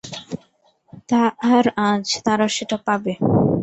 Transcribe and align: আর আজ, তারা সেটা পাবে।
আর 1.51 1.65
আজ, 1.89 2.05
তারা 2.25 2.47
সেটা 2.55 2.77
পাবে। 2.87 3.13